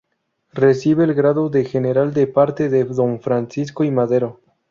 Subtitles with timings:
[0.53, 3.91] Recibe el grado de general de parte de Don Francisco I.
[3.91, 4.39] Madero.